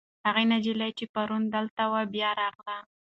[0.25, 2.77] هغه نجلۍ چې پرون دلته وه، بیا راغله.